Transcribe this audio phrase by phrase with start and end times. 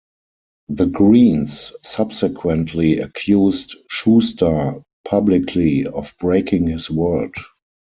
[0.69, 7.35] The Greens subsequently accused Schuster publicly of breaking his word.